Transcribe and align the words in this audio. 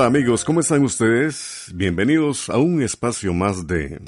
Hola 0.00 0.06
amigos, 0.06 0.46
¿cómo 0.46 0.60
están 0.60 0.82
ustedes? 0.82 1.70
Bienvenidos 1.74 2.48
a 2.48 2.56
un 2.56 2.80
espacio 2.80 3.34
más 3.34 3.66
de... 3.66 4.00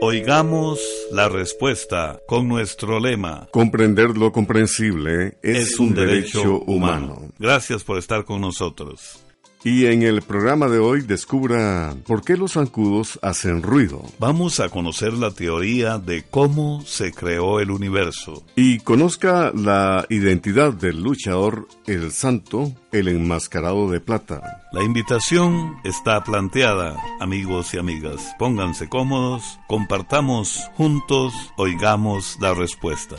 Oigamos 0.00 0.80
la 1.12 1.28
respuesta 1.28 2.18
con 2.24 2.48
nuestro 2.48 2.98
lema. 3.00 3.46
Comprender 3.50 4.16
lo 4.16 4.32
comprensible 4.32 5.36
es, 5.42 5.78
un, 5.78 5.94
derecho, 5.94 6.60
humano. 6.60 7.30
Gracias 7.38 7.84
por 7.84 7.98
estar 7.98 8.24
con 8.24 8.40
nosotros. 8.40 9.23
Y 9.64 9.86
en 9.86 10.02
el 10.02 10.20
programa 10.20 10.68
de 10.68 10.78
hoy 10.78 11.00
descubra 11.00 11.96
por 12.06 12.22
qué 12.22 12.36
los 12.36 12.52
zancudos 12.52 13.18
hacen 13.22 13.62
ruido. 13.62 14.02
Vamos 14.18 14.60
a 14.60 14.68
conocer 14.68 15.14
la 15.14 15.30
teoría 15.30 15.96
de 15.96 16.22
cómo 16.22 16.82
se 16.84 17.12
creó 17.12 17.60
el 17.60 17.70
universo. 17.70 18.44
Y 18.56 18.80
conozca 18.80 19.52
la 19.54 20.04
identidad 20.10 20.74
del 20.74 21.02
luchador 21.02 21.66
El 21.86 22.12
Santo, 22.12 22.72
el 22.92 23.08
enmascarado 23.08 23.90
de 23.90 24.00
plata. 24.00 24.60
La 24.70 24.82
invitación 24.82 25.76
está 25.82 26.22
planteada, 26.24 27.02
amigos 27.18 27.72
y 27.72 27.78
amigas. 27.78 28.34
Pónganse 28.38 28.90
cómodos, 28.90 29.58
compartamos 29.66 30.60
juntos, 30.74 31.32
oigamos 31.56 32.36
la 32.38 32.52
respuesta. 32.52 33.16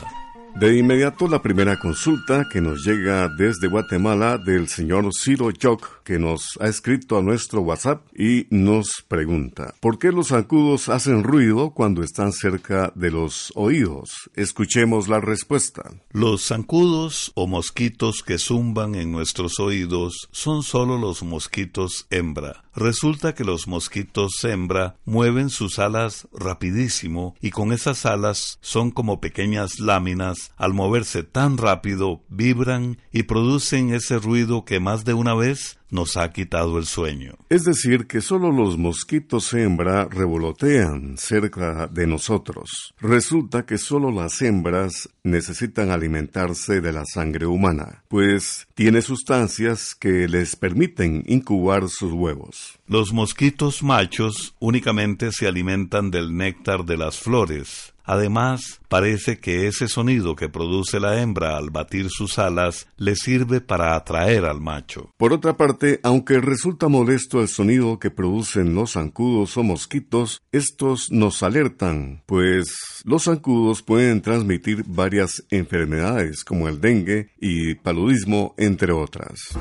De 0.58 0.78
inmediato 0.78 1.28
la 1.28 1.42
primera 1.42 1.78
consulta 1.78 2.46
que 2.50 2.62
nos 2.62 2.82
llega 2.82 3.28
desde 3.28 3.68
Guatemala 3.68 4.38
del 4.38 4.68
señor 4.68 5.06
Ciro 5.12 5.50
Jock, 5.62 6.02
que 6.02 6.18
nos 6.18 6.58
ha 6.60 6.68
escrito 6.68 7.18
a 7.18 7.22
nuestro 7.22 7.60
WhatsApp 7.60 8.06
y 8.18 8.46
nos 8.48 9.04
pregunta, 9.06 9.74
¿por 9.80 9.98
qué 9.98 10.12
los 10.12 10.28
zancudos 10.28 10.88
hacen 10.88 11.24
ruido 11.24 11.72
cuando 11.72 12.02
están 12.02 12.32
cerca 12.32 12.90
de 12.94 13.10
los 13.10 13.52
oídos? 13.54 14.30
Escuchemos 14.34 15.08
la 15.08 15.20
respuesta. 15.20 15.90
Los 16.10 16.46
zancudos 16.46 17.32
o 17.34 17.46
mosquitos 17.46 18.22
que 18.22 18.38
zumban 18.38 18.94
en 18.94 19.12
nuestros 19.12 19.60
oídos 19.60 20.26
son 20.32 20.62
solo 20.62 20.96
los 20.96 21.22
mosquitos 21.22 22.06
hembra. 22.08 22.65
Resulta 22.76 23.34
que 23.34 23.42
los 23.42 23.68
mosquitos 23.68 24.44
hembra 24.44 24.96
mueven 25.06 25.48
sus 25.48 25.78
alas 25.78 26.28
rapidísimo 26.30 27.34
y 27.40 27.50
con 27.50 27.72
esas 27.72 28.04
alas 28.04 28.58
son 28.60 28.90
como 28.90 29.18
pequeñas 29.18 29.80
láminas, 29.80 30.52
al 30.58 30.74
moverse 30.74 31.22
tan 31.22 31.56
rápido 31.56 32.20
vibran 32.28 32.98
y 33.12 33.22
producen 33.22 33.94
ese 33.94 34.18
ruido 34.18 34.66
que 34.66 34.78
más 34.78 35.06
de 35.06 35.14
una 35.14 35.34
vez 35.34 35.78
nos 35.90 36.16
ha 36.16 36.32
quitado 36.32 36.78
el 36.78 36.86
sueño. 36.86 37.34
Es 37.48 37.64
decir, 37.64 38.06
que 38.06 38.20
solo 38.20 38.50
los 38.50 38.76
mosquitos 38.78 39.52
hembra 39.54 40.06
revolotean 40.06 41.16
cerca 41.16 41.86
de 41.86 42.06
nosotros. 42.06 42.94
Resulta 43.00 43.66
que 43.66 43.78
solo 43.78 44.10
las 44.10 44.42
hembras 44.42 45.08
necesitan 45.22 45.90
alimentarse 45.90 46.80
de 46.80 46.92
la 46.92 47.04
sangre 47.04 47.46
humana, 47.46 48.04
pues 48.08 48.66
tiene 48.74 49.02
sustancias 49.02 49.94
que 49.94 50.28
les 50.28 50.56
permiten 50.56 51.22
incubar 51.26 51.88
sus 51.88 52.12
huevos. 52.12 52.78
Los 52.86 53.12
mosquitos 53.12 53.82
machos 53.82 54.54
únicamente 54.58 55.32
se 55.32 55.46
alimentan 55.46 56.10
del 56.10 56.36
néctar 56.36 56.84
de 56.84 56.96
las 56.96 57.18
flores, 57.18 57.94
Además, 58.06 58.80
parece 58.88 59.38
que 59.38 59.66
ese 59.66 59.88
sonido 59.88 60.36
que 60.36 60.48
produce 60.48 61.00
la 61.00 61.20
hembra 61.20 61.56
al 61.56 61.70
batir 61.70 62.08
sus 62.08 62.38
alas 62.38 62.86
le 62.96 63.16
sirve 63.16 63.60
para 63.60 63.96
atraer 63.96 64.44
al 64.44 64.60
macho. 64.60 65.12
Por 65.16 65.32
otra 65.32 65.56
parte, 65.56 65.98
aunque 66.04 66.40
resulta 66.40 66.88
molesto 66.88 67.42
el 67.42 67.48
sonido 67.48 67.98
que 67.98 68.10
producen 68.10 68.74
los 68.74 68.92
zancudos 68.92 69.56
o 69.56 69.64
mosquitos, 69.64 70.40
estos 70.52 71.10
nos 71.10 71.42
alertan, 71.42 72.22
pues 72.26 73.02
los 73.04 73.24
zancudos 73.24 73.82
pueden 73.82 74.22
transmitir 74.22 74.84
varias 74.86 75.44
enfermedades 75.50 76.44
como 76.44 76.68
el 76.68 76.80
dengue 76.80 77.30
y 77.40 77.74
paludismo, 77.74 78.54
entre 78.56 78.92
otras. 78.92 79.58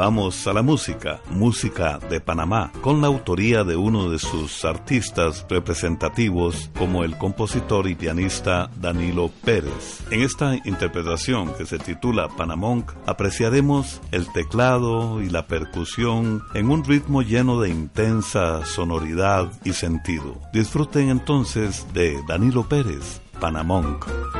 Vamos 0.00 0.46
a 0.46 0.54
la 0.54 0.62
música, 0.62 1.20
música 1.28 1.98
de 1.98 2.22
Panamá, 2.22 2.72
con 2.80 3.02
la 3.02 3.08
autoría 3.08 3.64
de 3.64 3.76
uno 3.76 4.08
de 4.08 4.18
sus 4.18 4.64
artistas 4.64 5.44
representativos 5.46 6.70
como 6.78 7.04
el 7.04 7.18
compositor 7.18 7.86
y 7.86 7.94
pianista 7.94 8.70
Danilo 8.80 9.30
Pérez. 9.44 10.00
En 10.10 10.22
esta 10.22 10.54
interpretación 10.64 11.52
que 11.52 11.66
se 11.66 11.78
titula 11.78 12.30
Panamonk, 12.30 12.90
apreciaremos 13.04 14.00
el 14.10 14.26
teclado 14.32 15.20
y 15.20 15.28
la 15.28 15.46
percusión 15.46 16.44
en 16.54 16.70
un 16.70 16.82
ritmo 16.82 17.20
lleno 17.20 17.60
de 17.60 17.68
intensa 17.68 18.64
sonoridad 18.64 19.52
y 19.64 19.74
sentido. 19.74 20.40
Disfruten 20.54 21.10
entonces 21.10 21.86
de 21.92 22.16
Danilo 22.26 22.66
Pérez, 22.66 23.20
Panamonk. 23.38 24.39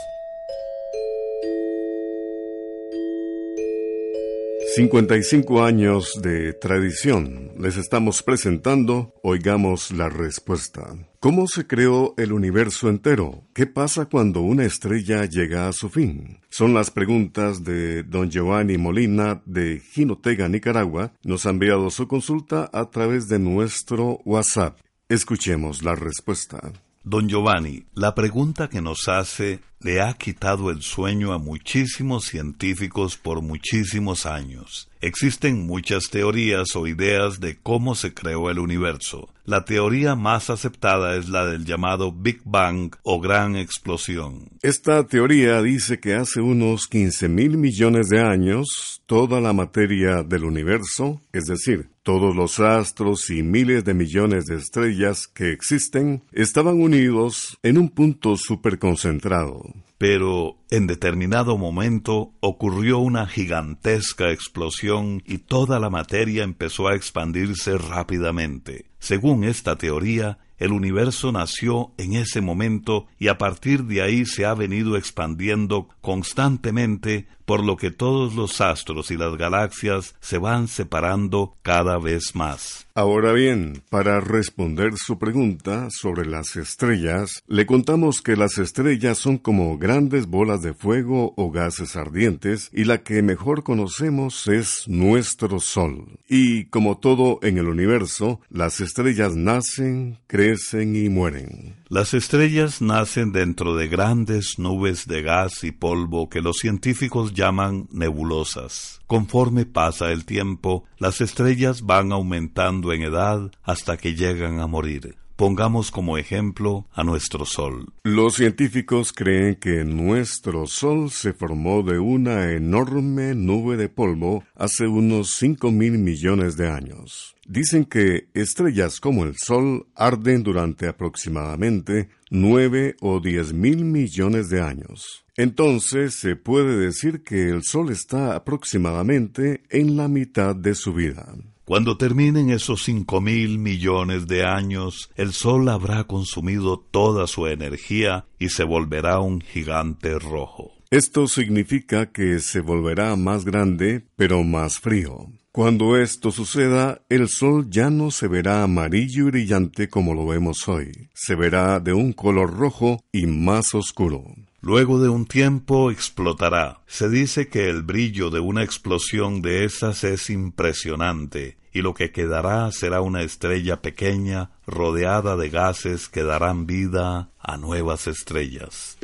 55 4.76 5.64
años 5.64 6.22
de 6.22 6.54
tradición. 6.54 7.54
Les 7.58 7.76
estamos 7.76 8.22
presentando, 8.22 9.16
oigamos 9.24 9.92
la 9.92 10.10
respuesta. 10.10 10.96
¿Cómo 11.20 11.48
se 11.48 11.66
creó 11.66 12.14
el 12.18 12.32
universo 12.32 12.88
entero? 12.88 13.44
¿Qué 13.54 13.66
pasa 13.66 14.06
cuando 14.06 14.42
una 14.42 14.66
estrella 14.66 15.26
llega 15.26 15.68
a 15.68 15.74
su 15.74 15.90
fin? 15.90 16.40
Son 16.50 16.76
las 16.76 16.92
preguntas 16.92 17.64
de 17.64 18.04
don 18.04 18.30
Giovanni 18.30 18.78
Molina 18.78 19.42
de 19.46 19.80
Jinotega, 19.80 20.48
Nicaragua. 20.48 21.14
Nos 21.24 21.48
ha 21.48 21.50
enviado 21.50 21.90
su 21.90 22.08
consulta 22.08 22.70
a 22.72 22.92
través 22.92 23.28
de 23.28 23.40
nuestro 23.40 24.22
WhatsApp. 24.24 24.80
Escuchemos 25.10 25.82
la 25.84 25.96
respuesta. 25.96 26.72
Don 27.10 27.28
Giovanni, 27.28 27.88
la 27.96 28.14
pregunta 28.14 28.70
que 28.70 28.82
nos 28.82 29.08
hace 29.08 29.62
le 29.82 30.02
ha 30.02 30.14
quitado 30.14 30.72
el 30.72 30.82
sueño 30.82 31.32
a 31.32 31.38
muchísimos 31.38 32.26
científicos 32.26 33.18
por 33.18 33.42
muchísimos 33.42 34.26
años. 34.26 34.90
Existen 35.02 35.66
muchas 35.66 36.10
teorías 36.10 36.76
o 36.76 36.86
ideas 36.86 37.40
de 37.40 37.58
cómo 37.58 37.96
se 37.96 38.14
creó 38.14 38.50
el 38.50 38.60
universo. 38.60 39.30
La 39.46 39.64
teoría 39.64 40.16
más 40.16 40.50
aceptada 40.50 41.16
es 41.16 41.30
la 41.30 41.46
del 41.46 41.64
llamado 41.64 42.12
Big 42.12 42.42
Bang 42.44 42.94
o 43.04 43.22
Gran 43.22 43.56
Explosión. 43.56 44.50
Esta 44.62 45.08
teoría 45.08 45.62
dice 45.62 46.00
que 46.00 46.16
hace 46.16 46.42
unos 46.42 46.88
15 46.88 47.30
mil 47.30 47.58
millones 47.58 48.10
de 48.10 48.20
años 48.20 49.02
toda 49.06 49.40
la 49.40 49.54
materia 49.54 50.22
del 50.22 50.44
universo, 50.44 51.22
es 51.32 51.46
decir, 51.46 51.90
todos 52.04 52.36
los 52.36 52.60
astros 52.60 53.30
y 53.30 53.42
miles 53.42 53.86
de 53.86 53.94
millones 53.94 54.46
de 54.46 54.56
estrellas 54.58 55.28
que 55.28 55.52
existen, 55.52 56.24
estaban 56.32 56.82
unidos 56.82 57.58
en 57.64 57.78
un 57.78 57.90
punto 57.90 58.36
superconcentrado 58.36 59.69
pero 59.98 60.56
en 60.70 60.88
determinado 60.88 61.58
momento 61.58 62.32
ocurrió 62.40 63.00
una 63.00 63.28
gigantesca 63.28 64.32
explosión 64.32 65.22
y 65.26 65.40
toda 65.40 65.80
la 65.80 65.90
materia 65.90 66.44
empezó 66.44 66.88
a 66.88 66.96
expandirse 66.96 67.78
rápidamente. 67.78 68.86
Según 69.00 69.44
esta 69.44 69.78
teoría, 69.78 70.40
el 70.58 70.74
universo 70.74 71.32
nació 71.32 71.94
en 71.98 72.14
ese 72.14 72.42
momento 72.42 73.08
y 73.18 73.30
a 73.30 73.38
partir 73.38 73.86
de 73.86 74.02
ahí 74.02 74.26
se 74.26 74.46
ha 74.46 74.54
venido 74.54 74.98
expandiendo 74.98 75.88
constantemente 76.02 77.28
por 77.46 77.64
lo 77.64 77.78
que 77.78 77.92
todos 77.92 78.36
los 78.36 78.62
astros 78.62 79.10
y 79.12 79.18
las 79.18 79.36
galaxias 79.38 80.16
se 80.20 80.38
van 80.38 80.68
separando 80.68 81.56
cada 81.62 81.98
vez 81.98 82.36
más. 82.36 82.89
Ahora 83.00 83.32
bien, 83.32 83.82
para 83.90 84.20
responder 84.20 84.98
su 84.98 85.18
pregunta 85.18 85.88
sobre 85.90 86.26
las 86.26 86.58
estrellas, 86.58 87.46
le 87.48 87.66
contamos 87.66 88.20
que 88.20 88.36
las 88.36 88.58
estrellas 88.58 89.18
son 89.18 89.38
como 89.38 89.78
grandes 89.78 90.28
bolas 90.28 90.64
de 90.64 90.74
fuego 90.74 91.34
o 91.38 91.50
gases 91.50 91.96
ardientes 91.96 92.70
y 92.74 92.84
la 92.84 93.02
que 93.02 93.22
mejor 93.22 93.64
conocemos 93.64 94.50
es 94.50 94.84
nuestro 94.90 95.62
Sol. 95.62 96.20
Y 96.28 96.66
como 96.66 96.98
todo 96.98 97.40
en 97.42 97.58
el 97.58 97.70
universo, 97.70 98.42
las 98.50 98.82
estrellas 98.82 99.34
nacen, 99.34 100.18
crecen 100.28 100.98
y 100.98 101.08
mueren. 101.08 101.79
Las 101.92 102.14
estrellas 102.14 102.84
nacen 102.84 103.32
dentro 103.32 103.76
de 103.76 103.88
grandes 103.88 104.60
nubes 104.60 105.08
de 105.08 105.24
gas 105.24 105.64
y 105.64 105.72
polvo 105.72 106.30
que 106.30 106.40
los 106.40 106.58
científicos 106.58 107.34
llaman 107.34 107.88
nebulosas. 107.92 109.02
Conforme 109.08 109.66
pasa 109.66 110.12
el 110.12 110.24
tiempo, 110.24 110.86
las 111.00 111.20
estrellas 111.20 111.82
van 111.82 112.12
aumentando 112.12 112.94
en 112.94 113.02
edad 113.02 113.52
hasta 113.64 113.98
que 113.98 114.14
llegan 114.14 114.60
a 114.60 114.68
morir. 114.68 115.18
Pongamos 115.40 115.90
como 115.90 116.18
ejemplo 116.18 116.86
a 116.92 117.06
nuestro 117.06 117.46
Sol. 117.46 117.94
Los 118.04 118.36
científicos 118.36 119.14
creen 119.14 119.56
que 119.56 119.86
nuestro 119.86 120.68
Sol 120.68 121.12
se 121.12 121.32
formó 121.32 121.82
de 121.82 121.98
una 121.98 122.52
enorme 122.52 123.34
nube 123.36 123.78
de 123.78 123.88
polvo 123.88 124.44
hace 124.54 124.86
unos 124.86 125.30
5 125.38 125.72
mil 125.72 125.98
millones 125.98 126.58
de 126.58 126.70
años. 126.70 127.38
Dicen 127.48 127.86
que 127.86 128.28
estrellas 128.34 129.00
como 129.00 129.24
el 129.24 129.38
Sol 129.38 129.88
arden 129.96 130.44
durante 130.44 130.90
aproximadamente 130.90 132.10
9 132.30 132.98
o 133.00 133.22
10 133.22 133.54
mil 133.54 133.86
millones 133.86 134.50
de 134.50 134.60
años. 134.60 135.24
Entonces 135.38 136.16
se 136.16 136.36
puede 136.36 136.76
decir 136.76 137.24
que 137.24 137.48
el 137.48 137.64
Sol 137.64 137.92
está 137.92 138.36
aproximadamente 138.36 139.64
en 139.70 139.96
la 139.96 140.10
mitad 140.10 140.54
de 140.54 140.76
su 140.76 140.92
vida. 140.92 141.34
Cuando 141.70 141.98
terminen 141.98 142.50
esos 142.50 142.82
cinco 142.84 143.22
mil 143.22 143.60
millones 143.60 144.26
de 144.26 144.44
años, 144.44 145.12
el 145.16 145.34
Sol 145.34 145.70
habrá 145.70 146.06
consumido 146.06 146.80
toda 146.80 147.28
su 147.28 147.46
energía 147.46 148.26
y 148.40 148.50
se 148.50 148.64
volverá 148.64 149.20
un 149.20 149.40
gigante 149.40 150.18
rojo. 150.18 150.72
Esto 150.90 151.28
significa 151.28 152.12
que 152.12 152.40
se 152.40 152.62
volverá 152.62 153.16
más 153.16 153.46
grande, 153.46 154.04
pero 154.16 154.44
más 154.44 154.80
frío. 154.80 155.28
Cuando 155.52 155.96
esto 155.96 156.32
suceda, 156.32 157.04
el 157.08 157.28
sol 157.28 157.68
ya 157.70 157.92
no 157.92 158.10
se 158.10 158.28
verá 158.28 158.64
amarillo 158.64 159.28
y 159.28 159.32
brillante 159.32 159.90
como 159.90 160.16
lo 160.16 160.26
vemos 160.26 160.68
hoy, 160.68 160.92
se 161.14 161.36
verá 161.36 161.80
de 161.80 161.94
un 161.94 162.14
color 162.14 162.52
rojo 162.58 163.04
y 163.12 163.28
más 163.28 163.76
oscuro. 163.76 164.24
Luego 164.62 165.00
de 165.00 165.08
un 165.08 165.26
tiempo 165.26 165.90
explotará. 165.90 166.82
Se 166.86 167.10
dice 167.10 167.48
que 167.48 167.70
el 167.70 167.84
brillo 167.84 168.30
de 168.30 168.40
una 168.40 168.64
explosión 168.64 169.42
de 169.42 169.64
esas 169.64 170.04
es 170.04 170.30
impresionante, 170.30 171.59
y 171.72 171.82
lo 171.82 171.94
que 171.94 172.12
quedará 172.12 172.72
será 172.72 173.02
una 173.02 173.22
estrella 173.22 173.82
pequeña 173.82 174.52
rodeada 174.66 175.36
de 175.36 175.50
gases 175.50 176.10
que 176.10 176.24
darán 176.24 176.66
vida 176.66 177.30
a 177.40 177.58
nuevas 177.58 178.08
estrellas. 178.08 178.98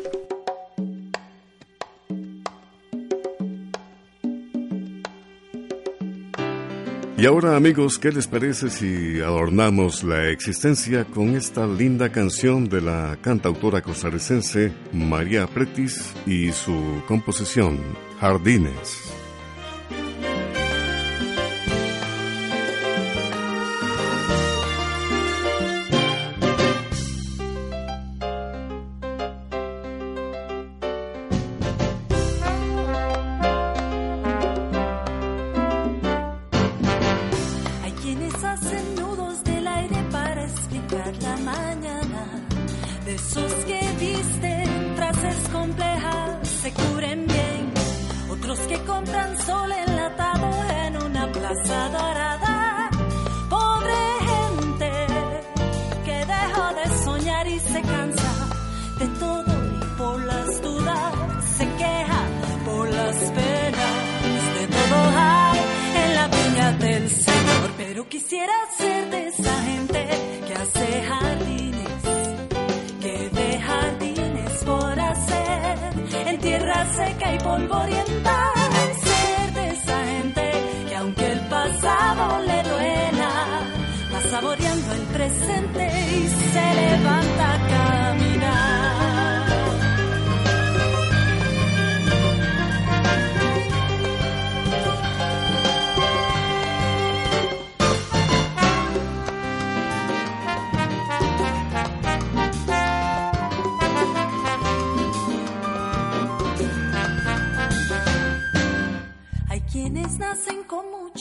Y 7.18 7.28
ahora 7.28 7.56
amigos, 7.56 7.98
¿qué 7.98 8.12
les 8.12 8.28
parece 8.28 8.70
si 8.70 9.22
adornamos 9.22 10.04
la 10.04 10.30
existencia 10.30 11.06
con 11.06 11.30
esta 11.38 11.66
linda 11.66 12.12
canción 12.12 12.68
de 12.68 12.82
la 12.82 13.18
cantautora 13.22 13.82
costarricense 13.82 14.74
María 14.92 15.48
Pretis 15.48 16.14
y 16.26 16.52
su 16.52 17.02
composición 17.08 17.80
Jardines? 18.20 19.05
Seca 77.26 77.34
y 77.34 77.40
polvorienta, 77.40 78.65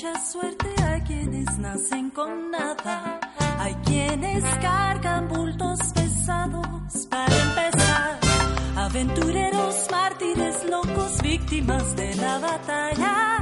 mucha 0.04 0.20
suerte, 0.20 0.68
hay 0.82 1.00
quienes 1.02 1.58
nacen 1.58 2.10
con 2.10 2.50
nada, 2.50 3.20
hay 3.58 3.74
quienes 3.86 4.44
cargan 4.60 5.28
bultos 5.28 5.78
pesados. 5.94 7.06
Para 7.08 7.34
empezar, 7.34 8.18
aventureros, 8.76 9.86
mártires, 9.90 10.64
locos, 10.68 11.22
víctimas 11.22 11.96
de 11.96 12.14
la 12.16 12.38
batalla, 12.38 13.38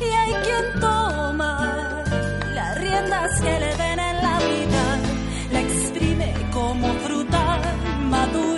y 0.00 0.04
hay 0.04 0.32
quien 0.44 0.80
toma 0.80 2.04
las 2.54 2.78
riendas 2.78 3.40
que 3.40 3.60
le 3.60 3.74
ven 3.76 3.98
en 3.98 4.16
la 4.22 4.38
vida, 4.38 4.98
la 5.52 5.60
exprime 5.60 6.34
como 6.52 6.86
fruta 7.00 7.60
madura 8.10 8.55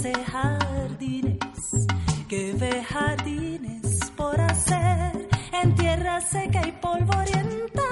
hace 0.00 0.12
jardines, 0.24 1.86
que 2.26 2.54
ve 2.54 2.82
jardines 2.84 4.10
por 4.16 4.40
hacer 4.40 5.28
en 5.62 5.74
tierra 5.74 6.22
seca 6.22 6.66
y 6.66 6.72
polvorienta. 6.72 7.82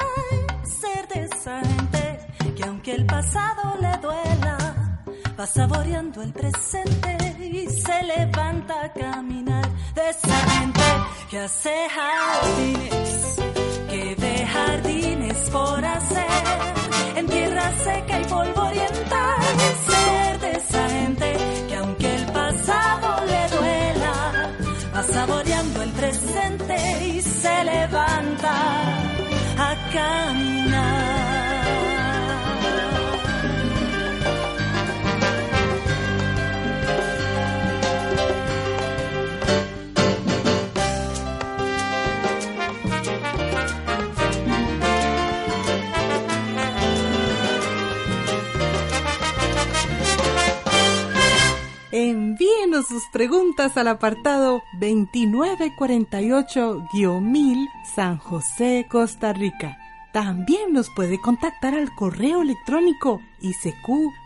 Ser 0.65 1.07
de 1.09 1.25
esa 1.25 1.61
gente 1.61 2.55
que 2.57 2.65
aunque 2.65 2.95
el 2.95 3.05
pasado 3.05 3.77
le 3.79 3.95
duela, 3.99 5.03
va 5.39 5.47
saboreando 5.47 6.23
el 6.23 6.33
presente 6.33 7.19
y 7.41 7.69
se 7.69 8.03
levanta 8.03 8.85
a 8.85 8.93
caminar. 8.93 9.69
De 9.95 10.09
esa 10.09 10.37
gente 10.53 10.89
que 11.29 11.41
hace 11.41 11.75
jardines, 11.91 13.37
Sus 52.83 53.05
preguntas 53.13 53.77
al 53.77 53.89
apartado 53.89 54.63
2948-1000 54.79 57.69
San 57.95 58.17
José, 58.19 58.87
Costa 58.89 59.33
Rica. 59.33 59.77
También 60.13 60.73
nos 60.73 60.89
puede 60.91 61.21
contactar 61.21 61.75
al 61.75 61.93
correo 61.95 62.43
electrónico 62.43 63.21
isq.isq.org 63.41 64.19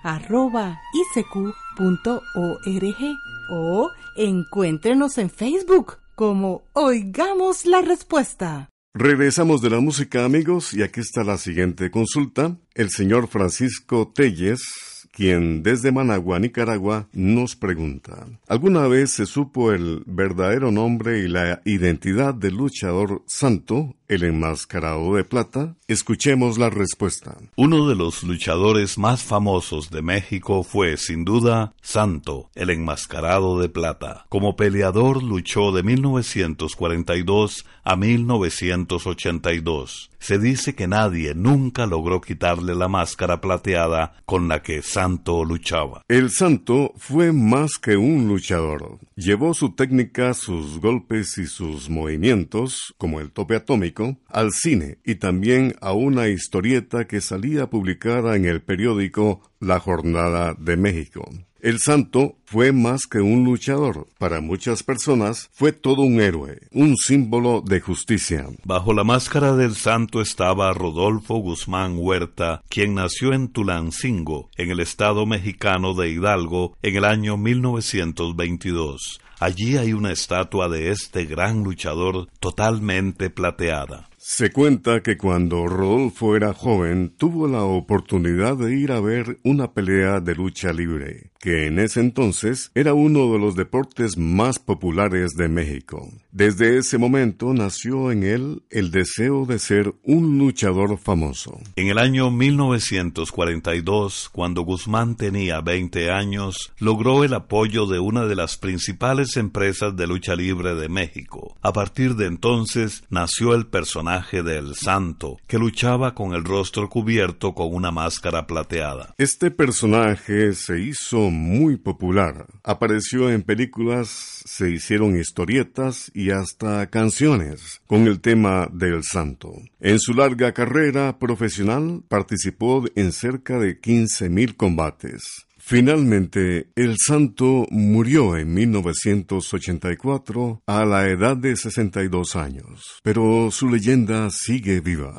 o 3.50 3.90
encuéntrenos 4.16 5.18
en 5.18 5.30
Facebook 5.30 5.98
como 6.14 6.62
Oigamos 6.74 7.64
la 7.64 7.80
Respuesta. 7.80 8.68
Regresamos 8.94 9.62
de 9.62 9.70
la 9.70 9.80
música 9.80 10.24
amigos 10.24 10.74
y 10.74 10.82
aquí 10.82 11.00
está 11.00 11.24
la 11.24 11.38
siguiente 11.38 11.90
consulta. 11.90 12.58
El 12.74 12.90
señor 12.90 13.28
Francisco 13.28 14.12
Telles 14.14 14.91
quien 15.12 15.62
desde 15.62 15.92
Managua, 15.92 16.38
Nicaragua, 16.38 17.08
nos 17.12 17.54
pregunta, 17.54 18.26
¿alguna 18.48 18.88
vez 18.88 19.10
se 19.10 19.26
supo 19.26 19.72
el 19.72 20.02
verdadero 20.06 20.72
nombre 20.72 21.20
y 21.20 21.28
la 21.28 21.60
identidad 21.64 22.34
del 22.34 22.56
luchador 22.56 23.22
santo, 23.26 23.94
el 24.14 24.24
enmascarado 24.24 25.14
de 25.14 25.24
plata? 25.24 25.74
Escuchemos 25.88 26.58
la 26.58 26.68
respuesta. 26.68 27.38
Uno 27.56 27.88
de 27.88 27.94
los 27.94 28.22
luchadores 28.22 28.98
más 28.98 29.22
famosos 29.22 29.88
de 29.90 30.02
México 30.02 30.62
fue, 30.62 30.98
sin 30.98 31.24
duda, 31.24 31.72
Santo, 31.80 32.50
el 32.54 32.68
enmascarado 32.70 33.58
de 33.58 33.70
plata. 33.70 34.26
Como 34.28 34.54
peleador 34.54 35.22
luchó 35.22 35.72
de 35.72 35.82
1942 35.82 37.64
a 37.84 37.96
1982. 37.96 40.10
Se 40.18 40.38
dice 40.38 40.74
que 40.76 40.86
nadie 40.86 41.34
nunca 41.34 41.86
logró 41.86 42.20
quitarle 42.20 42.74
la 42.76 42.88
máscara 42.88 43.40
plateada 43.40 44.14
con 44.24 44.46
la 44.46 44.62
que 44.62 44.82
Santo 44.82 45.44
luchaba. 45.44 46.02
El 46.06 46.30
Santo 46.30 46.92
fue 46.96 47.32
más 47.32 47.72
que 47.72 47.96
un 47.96 48.28
luchador. 48.28 49.00
Llevó 49.24 49.54
su 49.54 49.76
técnica, 49.76 50.34
sus 50.34 50.80
golpes 50.80 51.38
y 51.38 51.46
sus 51.46 51.88
movimientos, 51.88 52.92
como 52.98 53.20
el 53.20 53.30
tope 53.30 53.54
atómico, 53.54 54.16
al 54.26 54.50
cine 54.50 54.98
y 55.04 55.14
también 55.14 55.76
a 55.80 55.92
una 55.92 56.26
historieta 56.26 57.06
que 57.06 57.20
salía 57.20 57.70
publicada 57.70 58.34
en 58.34 58.46
el 58.46 58.62
periódico 58.62 59.40
La 59.60 59.78
Jornada 59.78 60.56
de 60.58 60.76
México. 60.76 61.30
El 61.62 61.78
santo 61.78 62.34
fue 62.44 62.72
más 62.72 63.06
que 63.06 63.20
un 63.20 63.44
luchador. 63.44 64.08
Para 64.18 64.40
muchas 64.40 64.82
personas 64.82 65.48
fue 65.52 65.70
todo 65.70 66.02
un 66.02 66.20
héroe, 66.20 66.58
un 66.72 66.96
símbolo 66.96 67.62
de 67.64 67.80
justicia. 67.80 68.48
Bajo 68.64 68.92
la 68.92 69.04
máscara 69.04 69.54
del 69.54 69.76
santo 69.76 70.20
estaba 70.20 70.72
Rodolfo 70.72 71.36
Guzmán 71.36 71.94
Huerta, 71.96 72.62
quien 72.68 72.94
nació 72.94 73.32
en 73.32 73.46
Tulancingo, 73.46 74.50
en 74.56 74.72
el 74.72 74.80
estado 74.80 75.24
mexicano 75.24 75.94
de 75.94 76.10
Hidalgo, 76.10 76.76
en 76.82 76.96
el 76.96 77.04
año 77.04 77.36
1922. 77.36 79.20
Allí 79.38 79.76
hay 79.76 79.92
una 79.92 80.10
estatua 80.10 80.68
de 80.68 80.90
este 80.90 81.26
gran 81.26 81.62
luchador 81.62 82.26
totalmente 82.40 83.30
plateada. 83.30 84.08
Se 84.24 84.52
cuenta 84.52 85.02
que 85.02 85.18
cuando 85.18 85.66
Rodolfo 85.66 86.36
era 86.36 86.54
joven 86.54 87.12
tuvo 87.16 87.48
la 87.48 87.64
oportunidad 87.64 88.56
de 88.56 88.78
ir 88.78 88.92
a 88.92 89.00
ver 89.00 89.40
una 89.42 89.72
pelea 89.72 90.20
de 90.20 90.36
lucha 90.36 90.72
libre, 90.72 91.32
que 91.40 91.66
en 91.66 91.80
ese 91.80 91.98
entonces 91.98 92.70
era 92.76 92.94
uno 92.94 93.32
de 93.32 93.40
los 93.40 93.56
deportes 93.56 94.16
más 94.16 94.60
populares 94.60 95.32
de 95.36 95.48
México. 95.48 96.08
Desde 96.30 96.78
ese 96.78 96.98
momento 96.98 97.52
nació 97.52 98.12
en 98.12 98.22
él 98.22 98.62
el 98.70 98.92
deseo 98.92 99.44
de 99.44 99.58
ser 99.58 99.92
un 100.04 100.38
luchador 100.38 100.98
famoso. 100.98 101.58
En 101.74 101.88
el 101.88 101.98
año 101.98 102.30
1942, 102.30 104.30
cuando 104.32 104.62
Guzmán 104.62 105.16
tenía 105.16 105.60
20 105.60 106.12
años, 106.12 106.72
logró 106.78 107.24
el 107.24 107.34
apoyo 107.34 107.86
de 107.86 107.98
una 107.98 108.26
de 108.26 108.36
las 108.36 108.56
principales 108.56 109.36
empresas 109.36 109.96
de 109.96 110.06
lucha 110.06 110.36
libre 110.36 110.76
de 110.76 110.88
México. 110.88 111.56
A 111.60 111.72
partir 111.72 112.14
de 112.14 112.26
entonces 112.26 113.02
nació 113.10 113.54
el 113.54 113.66
personaje 113.66 114.11
del 114.20 114.74
santo, 114.74 115.38
que 115.46 115.58
luchaba 115.58 116.14
con 116.14 116.34
el 116.34 116.44
rostro 116.44 116.90
cubierto 116.90 117.54
con 117.54 117.74
una 117.74 117.90
máscara 117.90 118.46
plateada. 118.46 119.14
Este 119.16 119.50
personaje 119.50 120.52
se 120.52 120.80
hizo 120.80 121.30
muy 121.30 121.78
popular. 121.78 122.46
Apareció 122.62 123.30
en 123.30 123.42
películas, 123.42 124.08
se 124.44 124.70
hicieron 124.70 125.18
historietas 125.18 126.10
y 126.14 126.30
hasta 126.30 126.88
canciones 126.88 127.80
con 127.86 128.06
el 128.06 128.20
tema 128.20 128.68
del 128.70 129.02
santo. 129.02 129.54
En 129.80 129.98
su 129.98 130.12
larga 130.12 130.52
carrera 130.52 131.18
profesional 131.18 132.02
participó 132.06 132.84
en 132.94 133.12
cerca 133.12 133.58
de 133.58 133.80
15.000 133.80 134.56
combates. 134.56 135.46
Finalmente, 135.64 136.70
el 136.74 136.96
santo 136.98 137.68
murió 137.70 138.36
en 138.36 138.52
1984 138.52 140.60
a 140.66 140.84
la 140.84 141.08
edad 141.08 141.36
de 141.36 141.54
62 141.54 142.34
años, 142.34 142.98
pero 143.04 143.48
su 143.52 143.68
leyenda 143.68 144.28
sigue 144.30 144.80
viva. 144.80 145.14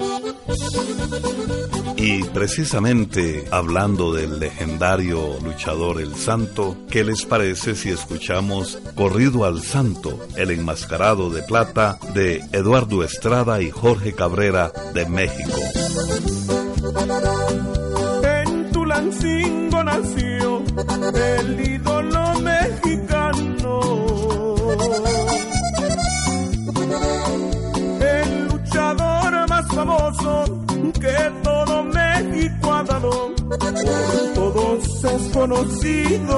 Y 1.96 2.26
precisamente 2.26 3.46
hablando 3.52 4.14
del 4.14 4.40
legendario 4.40 5.40
luchador 5.42 6.02
El 6.02 6.14
Santo, 6.14 6.76
¿qué 6.92 7.06
les 7.06 7.26
parece 7.26 7.76
si 7.76 7.90
escuchamos 7.90 8.80
Corrido 8.96 9.46
al 9.46 9.62
Santo, 9.62 10.28
el 10.36 10.52
enmascarado 10.52 11.30
de 11.30 11.44
plata 11.44 11.98
de 12.14 12.44
Eduardo 12.52 13.06
Estrada 13.06 13.62
y 13.62 13.72
Jorge 13.72 14.14
Cabrera 14.14 14.74
de 14.94 15.06
México? 15.06 15.58
En 18.24 18.72
el 20.90 21.60
ídolo 21.60 22.40
mexicano. 22.40 23.80
El 28.00 28.48
luchador 28.48 29.50
más 29.50 29.68
famoso 29.68 30.46
que 31.00 31.32
todo 31.44 31.84
México 31.84 32.74
ha 32.74 32.84
dado, 32.84 33.34
por 33.50 34.34
todos 34.34 35.04
es 35.04 35.34
conocido. 35.34 36.38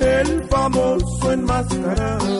El 0.00 0.48
famoso 0.48 1.32
enmascarado. 1.32 2.34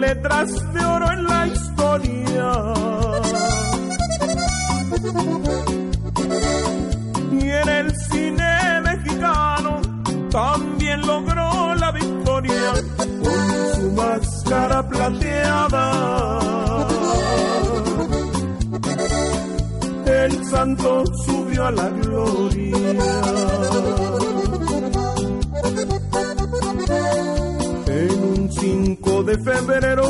Letras 0.00 0.50
de 0.72 0.84
oro 0.84 1.12
en 1.12 1.24
la 1.24 1.46
historia. 1.46 2.52
Y 7.32 7.50
en 7.50 7.68
el 7.68 7.96
cine 7.96 8.80
mexicano 8.82 9.80
también 10.30 11.06
logró 11.06 11.74
la 11.74 11.92
victoria 11.92 12.72
con 12.96 13.74
su 13.74 13.92
máscara 13.92 14.88
plateada. 14.88 16.38
El 20.06 20.44
santo 20.46 21.04
subió 21.24 21.66
a 21.66 21.70
la 21.70 21.88
gloria. 21.88 24.19
5 29.20 29.22
de 29.24 29.38
febrero, 29.38 30.04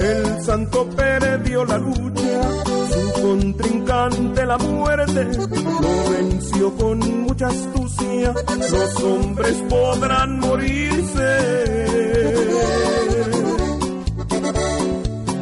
el 0.00 0.42
santo 0.42 0.88
perdió 0.90 1.64
la 1.64 1.78
lucha. 1.78 2.42
Su 2.90 3.22
contrincante, 3.22 4.46
la 4.46 4.58
muerte, 4.58 5.24
lo 5.24 6.10
venció 6.10 6.74
con 6.76 6.98
mucha 7.22 7.48
astucia. 7.48 8.34
Los 8.70 8.96
hombres 9.02 9.62
podrán 9.68 10.40
morirse, 10.40 11.86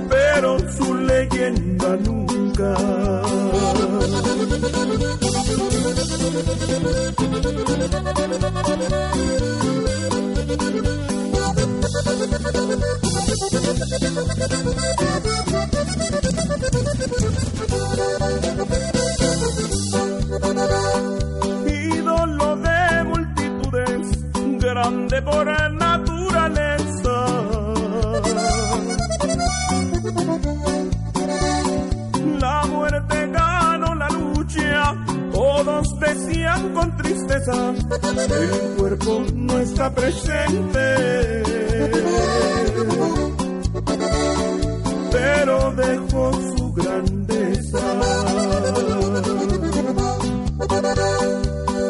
pero 0.08 0.58
su 0.58 0.94
leyenda 0.94 1.96
nunca. 1.96 2.30
Ídolo 21.66 22.56
de 22.56 23.04
multitudes, 23.04 24.08
grande 24.60 25.22
por 25.22 25.46
naturaleza. 25.72 27.16
La 32.40 32.66
muerte 32.66 33.26
ganó 33.28 33.94
la 33.94 34.08
lucha, 34.10 34.94
todos 35.32 35.98
decían 35.98 36.74
con 36.74 36.94
tristeza, 36.98 37.72
el 37.72 38.76
cuerpo 38.76 39.24
no 39.34 39.58
está 39.58 39.90
presente. 39.94 41.39
Dejó 45.80 46.32
su 46.56 46.72
grandeza. 46.72 47.78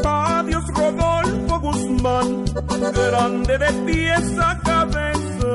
Adiós 0.05 0.65
Rodolfo 0.75 1.61
Guzmán, 1.61 2.45
grande 2.93 3.59
de 3.59 3.73
pies 3.87 4.39
a 4.39 4.59
cabeza. 4.71 5.53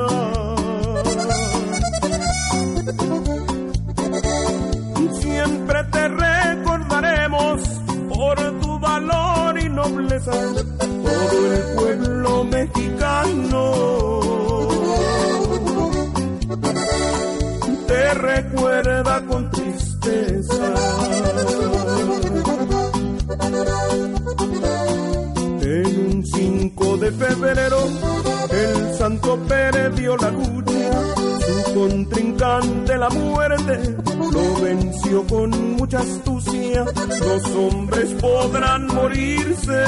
Siempre 5.20 5.84
te 5.92 6.08
recordaremos 6.08 7.60
por 8.08 8.36
tu 8.60 8.78
valor 8.78 9.58
y 9.58 9.68
nobleza, 9.68 10.32
contrincante 31.88 32.96
la 32.96 33.08
muerte. 33.10 33.96
Lo 34.32 34.60
venció 34.60 35.26
con 35.26 35.76
mucha 35.76 36.00
astucia, 36.00 36.84
los 36.84 37.46
hombres 37.54 38.12
podrán 38.14 38.86
morirse, 38.86 39.82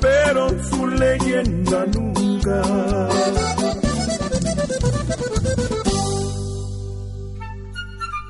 pero 0.00 0.48
su 0.70 0.86
leyenda 0.86 1.86
nunca. 1.86 2.62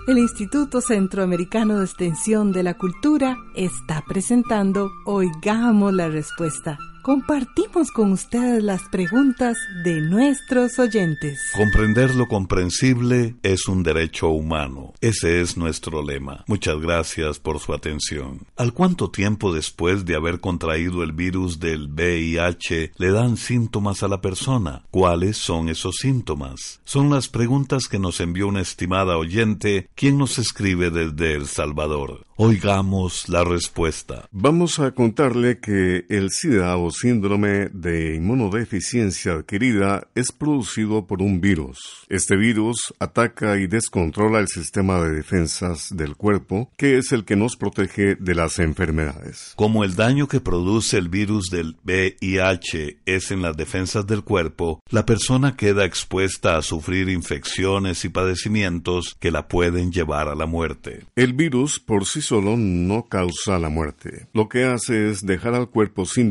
El 0.07 0.19
Instituto 0.19 0.81
Centroamericano 0.81 1.79
de 1.79 1.85
Extensión 1.85 2.51
de 2.51 2.65
la 2.65 2.77
Cultura 2.77 3.37
está 3.55 4.03
presentando 4.09 4.91
Oigamos 5.05 5.93
la 5.95 6.09
Respuesta 6.09 6.79
compartimos 7.03 7.91
con 7.91 8.13
ustedes 8.13 8.63
las 8.63 8.83
preguntas 8.91 9.57
de 9.85 10.01
nuestros 10.01 10.79
oyentes. 10.79 11.41
Comprender 11.57 12.15
lo 12.15 12.29
comprensible 12.29 13.37
es 13.43 13.69
un 13.69 13.83
derecho 13.83 14.29
humano. 14.29 14.93
Ese 15.01 15.41
es 15.41 15.57
nuestro 15.57 16.03
lema. 16.03 16.45
Muchas 16.47 16.79
gracias 16.81 17.39
por 17.39 17.59
su 17.59 17.73
atención. 17.73 18.47
¿Al 18.57 18.73
cuánto 18.73 19.11
tiempo 19.11 19.53
después 19.53 20.05
de 20.05 20.17
haber 20.17 20.41
contraído 20.41 21.03
el 21.03 21.13
virus 21.13 21.59
del 21.61 21.89
VIH 21.89 22.93
le 22.97 23.11
dan 23.11 23.37
síntomas 23.37 24.03
a 24.03 24.09
la 24.09 24.21
persona? 24.21 24.85
¿Cuáles 24.91 25.37
son 25.37 25.69
esos 25.69 25.97
síntomas? 25.97 26.81
Son 26.85 27.11
las 27.11 27.29
preguntas 27.29 27.89
que 27.89 27.99
nos 27.99 28.21
envió 28.21 28.49
una 28.49 28.61
estimada 28.61 29.17
oyente 29.17 29.89
quien 29.95 30.19
nos 30.19 30.39
escribe 30.39 30.91
desde 30.91 31.35
El 31.35 31.47
Salvador. 31.47 32.27
Oigamos 32.43 33.29
la 33.29 33.45
respuesta. 33.45 34.27
Vamos 34.31 34.79
a 34.79 34.93
contarle 34.93 35.61
que 35.61 36.07
el 36.09 36.31
SIDA 36.31 36.75
o 36.79 36.90
síndrome 36.91 37.69
de 37.73 38.15
inmunodeficiencia 38.15 39.33
adquirida 39.35 40.09
es 40.15 40.33
producido 40.33 41.07
por 41.07 41.23
un 41.23 41.41
virus. 41.41 42.07
Este 42.09 42.37
virus 42.37 42.95
ataca 42.99 43.59
y 43.59 43.67
descontrola 43.67 44.41
el 44.41 44.49
sistema 44.49 45.01
de 45.01 45.13
defensas 45.13 45.89
del 45.95 46.17
cuerpo, 46.17 46.71
que 46.77 46.99
es 46.99 47.13
el 47.13 47.25
que 47.25 47.37
nos 47.37 47.57
protege 47.57 48.17
de 48.17 48.35
las 48.35 48.59
enfermedades. 48.59 49.55
Como 49.57 49.85
el 49.85 49.97
daño 49.97 50.29
que 50.29 50.41
produce 50.41 50.99
el 50.99 51.09
virus 51.09 51.47
del 51.51 51.77
VIH 51.85 52.99
es 53.07 53.31
en 53.31 53.43
las 53.43 53.57
defensas 53.57 54.07
del 54.07 54.23
cuerpo, 54.23 54.83
la 54.91 55.07
persona 55.07 55.57
queda 55.57 55.85
expuesta 55.85 56.57
a 56.57 56.63
sufrir 56.63 57.09
infecciones 57.09 58.05
y 58.05 58.09
padecimientos 58.09 59.17
que 59.19 59.31
la 59.31 59.49
pueden 59.49 59.93
llevar 59.93 60.29
a 60.29 60.35
la 60.35 60.47
muerte. 60.47 61.05
El 61.17 61.33
virus 61.35 61.81
por 61.81 62.07
sí 62.07 62.23
solo 62.23 62.57
no 62.57 63.07
causa 63.07 63.59
la 63.59 63.69
muerte. 63.69 64.29
Lo 64.33 64.49
que 64.49 64.65
hace 64.65 65.11
es 65.11 65.21
dejar 65.21 65.55
al 65.55 65.71
cuerpo 65.71 66.07
sin 66.07 66.29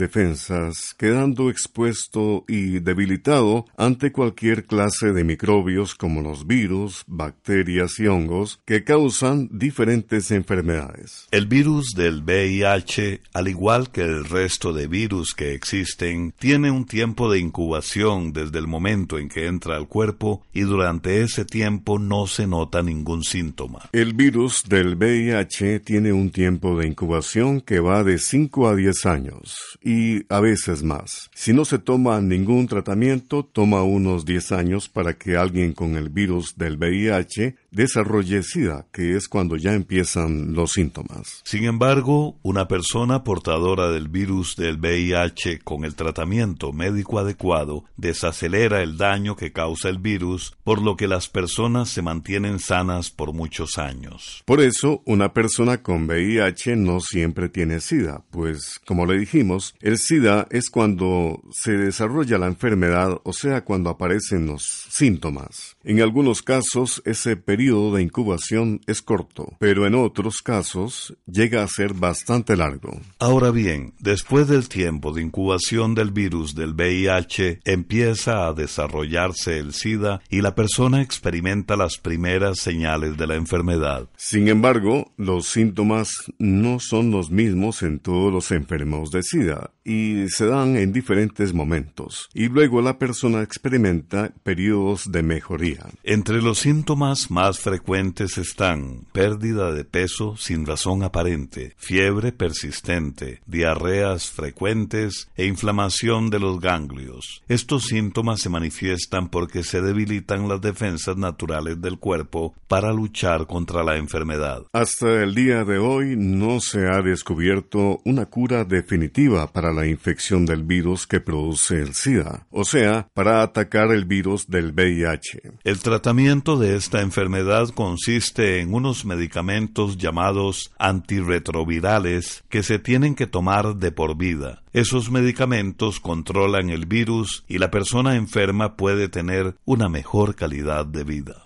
defensas, 0.50 0.96
quedando 0.98 1.50
expuesto 1.50 2.44
y 2.48 2.80
debilitado 2.80 3.66
ante 3.78 4.12
cualquier 4.12 4.66
clase 4.66 5.14
de 5.14 5.24
microbios 5.24 5.96
como 5.96 6.22
los 6.22 6.48
virus, 6.48 7.04
bacterias 7.08 8.00
y 8.00 8.08
hongos 8.08 8.60
que 8.66 8.84
causan 8.84 9.50
diferentes 9.52 10.32
enfermedades. 10.32 11.28
El 11.32 11.48
virus 11.48 11.94
del 11.96 12.24
VIH, 12.24 13.22
al 13.34 13.48
igual 13.48 13.92
que 13.92 14.02
el 14.02 14.26
resto 14.26 14.74
de 14.74 14.88
virus 14.88 15.34
que 15.34 15.54
existen, 15.54 16.34
tiene 16.38 16.72
un 16.72 16.86
tiempo 16.86 17.32
de 17.32 17.40
incubación 17.40 18.34
desde 18.34 18.60
el 18.60 18.68
momento 18.68 19.18
en 19.18 19.30
que 19.30 19.48
entra 19.48 19.76
al 19.76 19.88
cuerpo 19.88 20.44
y 20.54 20.62
durante 20.62 21.22
ese 21.22 21.46
tiempo 21.46 22.00
no 22.00 22.28
se 22.28 22.48
nota 22.48 22.82
ningún 22.82 23.24
síntoma. 23.24 23.90
El 23.92 24.14
virus 24.14 24.64
del 24.68 24.96
VIH 24.96 25.80
tiene 25.82 26.14
un 26.14 26.32
tiempo 26.32 26.78
de 26.78 26.88
incubación 26.88 27.62
que 27.62 27.80
va 27.80 28.04
de 28.04 28.18
5 28.18 28.68
a 28.68 28.76
10 28.76 29.06
años 29.06 29.56
y 29.84 30.26
a 30.34 30.39
veces 30.40 30.84
más. 30.84 31.30
Si 31.34 31.54
no 31.54 31.66
se 31.66 31.80
toma 31.80 32.22
ningún 32.22 32.68
tratamiento, 32.68 33.44
toma 33.44 33.84
unos 33.84 34.26
10 34.26 34.52
años 34.52 34.90
para 34.90 35.14
que 35.14 35.38
alguien 35.38 35.74
con 35.74 35.96
el 35.96 36.10
virus 36.10 36.58
del 36.58 36.78
VIH 36.78 37.56
desarrolle 37.72 38.44
SIDA, 38.44 38.88
que 38.92 39.16
es 39.16 39.28
cuando 39.28 39.56
ya 39.56 39.74
empiezan 39.74 40.54
los 40.54 40.72
síntomas. 40.72 41.42
Sin 41.44 41.66
embargo, 41.66 42.38
una 42.42 42.68
persona 42.68 43.24
portadora 43.24 43.90
del 43.92 44.08
virus 44.08 44.56
del 44.56 44.78
VIH 44.78 45.60
con 45.60 45.86
el 45.86 45.96
tratamiento 45.96 46.74
médico 46.74 47.20
adecuado 47.20 47.86
desacelera 47.98 48.82
el 48.82 48.98
daño 48.98 49.36
que 49.36 49.52
causa 49.52 49.90
el 49.90 50.00
virus, 50.00 50.58
por 50.64 50.82
lo 50.82 50.96
que 50.96 51.08
las 51.08 51.28
personas 51.28 51.90
se 51.90 52.02
mantienen 52.02 52.60
sanas 52.60 53.12
por 53.12 53.34
muchos 53.34 53.78
años. 53.78 54.44
Por 54.46 54.62
eso, 54.62 55.02
una 55.06 55.34
persona 55.34 55.82
con 55.82 56.08
VIH 56.08 56.76
no 56.76 57.00
siempre 57.00 57.50
tiene 57.50 57.80
SIDA, 57.80 58.24
pues, 58.32 58.80
como 58.86 59.06
le 59.06 59.18
dijimos, 59.18 59.76
el 59.82 59.98
SIDA 59.98 60.48
es 60.50 60.70
cuando 60.70 61.42
se 61.52 61.74
desarrolla 61.74 62.38
la 62.38 62.48
enfermedad, 62.48 63.20
o 63.24 63.34
sea, 63.34 63.64
cuando 63.64 63.90
aparecen 63.90 64.48
los 64.48 64.64
síntomas. 64.90 65.78
En 65.84 66.02
algunos 66.02 66.42
casos, 66.42 67.02
ese 67.06 67.36
periodo 67.36 67.59
de 67.60 68.02
incubación 68.02 68.80
es 68.88 69.02
corto, 69.02 69.58
pero 69.60 69.86
en 69.86 69.94
otros 69.94 70.38
casos 70.42 71.14
llega 71.26 71.62
a 71.62 71.68
ser 71.68 71.94
bastante 71.94 72.56
largo. 72.56 73.02
Ahora 73.20 73.52
bien, 73.52 73.94
después 74.00 74.48
del 74.48 74.70
tiempo 74.70 75.12
de 75.12 75.24
incubación 75.24 75.94
del 75.94 76.12
virus 76.12 76.56
del 76.56 76.74
VIH, 76.74 77.60
empieza 77.66 78.48
a 78.48 78.54
desarrollarse 78.54 79.58
el 79.58 79.74
SIDA 79.74 80.22
y 80.30 80.42
la 80.42 80.56
persona 80.56 81.02
experimenta 81.02 81.76
las 81.76 81.98
primeras 81.98 82.60
señales 82.60 83.18
de 83.18 83.28
la 83.28 83.36
enfermedad. 83.36 84.08
Sin 84.16 84.48
embargo, 84.48 85.12
los 85.18 85.48
síntomas 85.48 86.10
no 86.38 86.80
son 86.80 87.12
los 87.12 87.30
mismos 87.30 87.84
en 87.84 88.00
todos 88.00 88.32
los 88.32 88.52
enfermos 88.52 89.12
de 89.12 89.22
SIDA 89.22 89.72
y 89.84 90.30
se 90.30 90.46
dan 90.46 90.78
en 90.78 90.94
diferentes 90.94 91.54
momentos, 91.54 92.30
y 92.34 92.48
luego 92.48 92.82
la 92.82 93.00
persona 93.00 93.42
experimenta 93.42 94.32
periodos 94.44 95.12
de 95.12 95.24
mejoría. 95.24 95.88
Entre 96.04 96.44
los 96.44 96.60
síntomas 96.60 97.32
más 97.32 97.49
frecuentes 97.58 98.38
están 98.38 99.08
pérdida 99.12 99.72
de 99.72 99.84
peso 99.84 100.38
sin 100.38 100.68
razón 100.68 101.02
aparente, 101.02 101.74
fiebre 101.78 102.32
persistente, 102.32 103.42
diarreas 103.48 104.30
frecuentes 104.30 105.30
e 105.36 105.48
inflamación 105.48 106.30
de 106.30 106.40
los 106.40 106.60
ganglios. 106.60 107.42
Estos 107.48 107.86
síntomas 107.86 108.42
se 108.42 108.50
manifiestan 108.50 109.30
porque 109.30 109.64
se 109.64 109.82
debilitan 109.82 110.48
las 110.48 110.62
defensas 110.62 111.18
naturales 111.18 111.82
del 111.82 111.98
cuerpo 111.98 112.54
para 112.68 112.94
luchar 112.94 113.48
contra 113.48 113.84
la 113.84 113.98
enfermedad. 113.98 114.64
Hasta 114.72 115.24
el 115.24 115.34
día 115.34 115.64
de 115.64 115.80
hoy 115.80 116.16
no 116.16 116.60
se 116.60 116.86
ha 116.88 117.02
descubierto 117.02 118.02
una 118.06 118.28
cura 118.28 118.64
definitiva 118.64 119.52
para 119.52 119.74
la 119.74 119.88
infección 119.88 120.46
del 120.46 120.64
virus 120.64 121.08
que 121.08 121.20
produce 121.20 121.82
el 121.82 121.96
SIDA, 121.96 122.46
o 122.52 122.64
sea, 122.64 123.08
para 123.14 123.42
atacar 123.42 123.92
el 123.92 124.06
virus 124.06 124.48
del 124.48 124.74
VIH. 124.74 125.54
El 125.64 125.80
tratamiento 125.80 126.58
de 126.58 126.76
esta 126.76 127.02
enfermedad 127.02 127.39
consiste 127.74 128.60
en 128.60 128.74
unos 128.74 129.06
medicamentos 129.06 129.98
llamados 129.98 130.72
antirretrovirales 130.78 132.44
que 132.50 132.64
se 132.64 132.80
tienen 132.80 133.16
que 133.16 133.28
tomar 133.28 133.76
de 133.76 133.92
por 133.92 134.18
vida. 134.18 134.64
Esos 134.74 135.12
medicamentos 135.12 136.00
controlan 136.00 136.70
el 136.70 136.86
virus 136.86 137.44
y 137.48 137.58
la 137.58 137.72
persona 137.72 138.16
enferma 138.16 138.76
puede 138.76 139.10
tener 139.10 139.56
una 139.66 139.90
mejor 139.90 140.36
calidad 140.36 140.86
de 140.86 141.04
vida. 141.04 141.44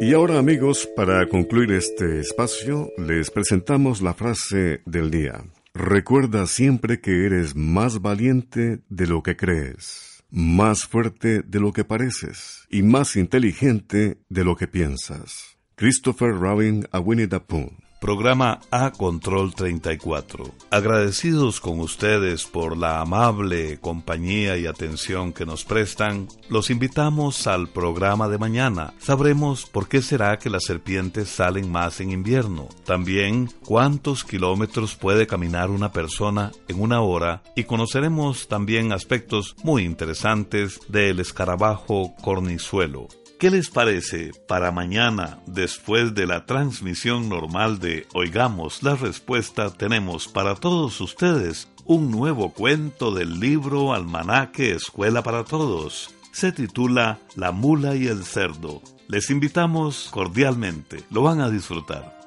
Y 0.00 0.14
ahora 0.14 0.38
amigos, 0.38 0.88
para 0.96 1.26
concluir 1.28 1.72
este 1.72 2.20
espacio, 2.20 2.88
les 2.96 3.30
presentamos 3.30 4.00
la 4.00 4.14
frase 4.14 4.80
del 4.86 5.10
día. 5.10 5.44
Recuerda 5.74 6.46
siempre 6.46 7.00
que 7.00 7.26
eres 7.26 7.54
más 7.54 8.00
valiente 8.00 8.80
de 8.88 9.06
lo 9.06 9.22
que 9.22 9.36
crees, 9.36 10.09
más 10.30 10.86
fuerte 10.86 11.42
de 11.42 11.60
lo 11.60 11.72
que 11.72 11.84
pareces 11.84 12.66
y 12.70 12.82
más 12.82 13.16
inteligente 13.16 14.18
de 14.28 14.44
lo 14.44 14.56
que 14.56 14.68
piensas. 14.68 15.56
Christopher 15.76 16.32
Robin 16.32 16.86
a 16.92 17.00
Winnie 17.00 17.26
the 17.26 17.40
Pooh. 17.40 17.72
Programa 18.00 18.60
A 18.70 18.92
Control 18.92 19.54
34. 19.54 20.44
Agradecidos 20.70 21.60
con 21.60 21.80
ustedes 21.80 22.46
por 22.46 22.76
la 22.76 23.00
amable 23.00 23.78
compañía 23.78 24.56
y 24.56 24.66
atención 24.66 25.32
que 25.34 25.44
nos 25.44 25.64
prestan, 25.64 26.26
los 26.48 26.70
invitamos 26.70 27.46
al 27.46 27.68
programa 27.68 28.28
de 28.28 28.38
mañana. 28.38 28.94
Sabremos 28.98 29.66
por 29.66 29.86
qué 29.86 30.00
será 30.00 30.38
que 30.38 30.48
las 30.48 30.64
serpientes 30.64 31.28
salen 31.28 31.70
más 31.70 32.00
en 32.00 32.10
invierno. 32.10 32.68
También 32.86 33.50
cuántos 33.66 34.24
kilómetros 34.24 34.96
puede 34.96 35.26
caminar 35.26 35.70
una 35.70 35.92
persona 35.92 36.52
en 36.68 36.80
una 36.80 37.02
hora 37.02 37.42
y 37.54 37.64
conoceremos 37.64 38.48
también 38.48 38.92
aspectos 38.92 39.54
muy 39.62 39.84
interesantes 39.84 40.80
del 40.88 41.20
escarabajo 41.20 42.14
cornizuelo. 42.22 43.08
¿Qué 43.40 43.50
les 43.50 43.70
parece 43.70 44.32
para 44.46 44.70
mañana, 44.70 45.38
después 45.46 46.14
de 46.14 46.26
la 46.26 46.44
transmisión 46.44 47.30
normal 47.30 47.78
de 47.78 48.06
Oigamos 48.12 48.82
la 48.82 48.96
Respuesta, 48.96 49.72
tenemos 49.72 50.28
para 50.28 50.56
todos 50.56 51.00
ustedes 51.00 51.66
un 51.86 52.10
nuevo 52.10 52.52
cuento 52.52 53.12
del 53.14 53.40
libro 53.40 53.94
Almanaque 53.94 54.72
Escuela 54.72 55.22
para 55.22 55.44
Todos? 55.44 56.14
Se 56.32 56.52
titula 56.52 57.18
La 57.34 57.50
mula 57.50 57.96
y 57.96 58.08
el 58.08 58.24
cerdo. 58.24 58.82
Les 59.08 59.30
invitamos 59.30 60.10
cordialmente, 60.12 60.98
lo 61.08 61.22
van 61.22 61.40
a 61.40 61.48
disfrutar. 61.48 62.20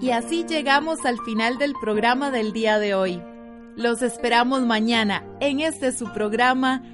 Y 0.00 0.10
así 0.10 0.44
llegamos 0.48 1.04
al 1.04 1.18
final 1.24 1.58
del 1.58 1.74
programa 1.80 2.30
del 2.30 2.52
día 2.52 2.78
de 2.78 2.94
hoy. 2.94 3.20
Los 3.76 4.02
esperamos 4.02 4.62
mañana 4.62 5.24
en 5.40 5.58
este 5.58 5.90
su 5.90 6.12
programa 6.12 6.93